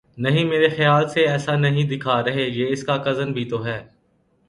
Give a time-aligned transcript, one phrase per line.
[0.17, 3.79] نہیں میرے خیال سے ایسا نہیں دکھا رہے یہ اس کا کزن بھی تو ہے